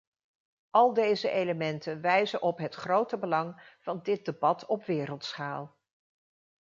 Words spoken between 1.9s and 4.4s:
wijzen op het grote belang van dit